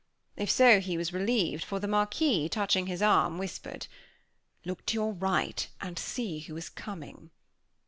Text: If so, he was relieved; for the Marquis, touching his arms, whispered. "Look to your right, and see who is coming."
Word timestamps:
If 0.35 0.49
so, 0.49 0.79
he 0.79 0.97
was 0.97 1.13
relieved; 1.13 1.63
for 1.63 1.79
the 1.79 1.87
Marquis, 1.87 2.49
touching 2.49 2.87
his 2.87 3.03
arms, 3.03 3.37
whispered. 3.39 3.85
"Look 4.65 4.83
to 4.87 4.95
your 4.95 5.13
right, 5.13 5.67
and 5.79 5.99
see 5.99 6.39
who 6.39 6.57
is 6.57 6.69
coming." 6.69 7.29